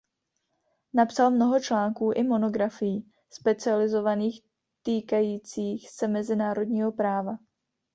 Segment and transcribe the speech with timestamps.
[0.93, 4.41] Napsal mnoho článků i monografií specializovaných
[4.83, 7.33] týkajících se mezinárodního práva.